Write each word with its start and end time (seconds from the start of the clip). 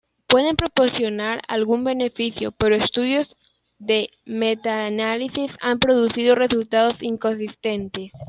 Pueden 0.25 0.55
proporcionar 0.55 1.43
algún 1.47 1.83
beneficio 1.83 2.51
pero 2.53 2.75
estudios 2.75 3.37
de 3.77 4.09
metaanálisis 4.25 5.51
han 5.61 5.77
producido 5.77 6.33
resultados 6.33 7.03
inconsistentes. 7.03 8.11